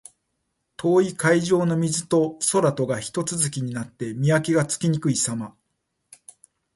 [0.77, 5.55] 遠い海上の水と空とがひと続きになって、見分けがつきにくいさま。